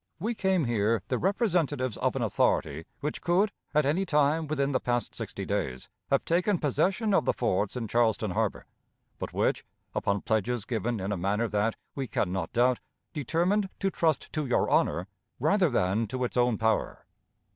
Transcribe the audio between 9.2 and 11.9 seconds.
which, upon pledges given in a manner that,